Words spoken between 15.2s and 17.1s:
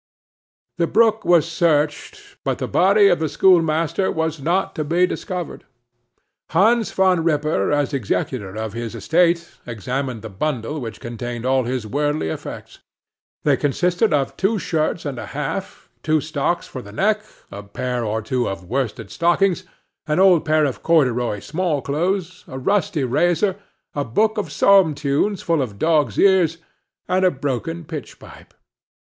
half; two stocks for the